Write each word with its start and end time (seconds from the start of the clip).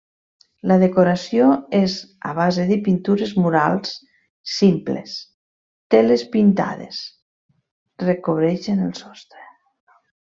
La 0.69 0.75
decoració 0.83 1.47
és 1.79 1.97
a 2.29 2.31
base 2.37 2.63
de 2.69 2.77
pintures 2.87 3.33
murals 3.43 3.91
simples, 4.53 5.13
teles 5.95 6.23
pintades 6.37 7.03
recobreixen 8.09 8.81
el 8.89 8.95
sostre. 9.03 9.45